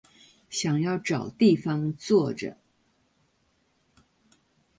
[0.49, 2.57] 想要找地方坐著